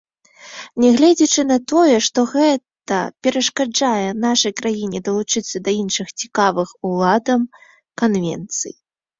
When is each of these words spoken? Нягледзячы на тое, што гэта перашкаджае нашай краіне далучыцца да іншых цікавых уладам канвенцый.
Нягледзячы 0.83 1.41
на 1.51 1.57
тое, 1.71 1.97
што 2.05 2.19
гэта 2.31 2.97
перашкаджае 3.27 4.07
нашай 4.25 4.55
краіне 4.63 5.03
далучыцца 5.11 5.57
да 5.69 5.77
іншых 5.83 6.07
цікавых 6.23 6.69
уладам 6.91 7.41
канвенцый. 8.05 8.73